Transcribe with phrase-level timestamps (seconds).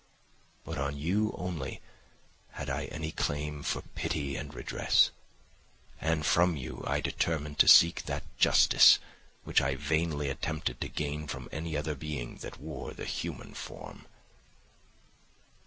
[0.63, 1.79] But on you only
[2.53, 5.11] had I any claim for pity and redress,
[5.99, 8.97] and from you I determined to seek that justice
[9.43, 14.07] which I vainly attempted to gain from any other being that wore the human form.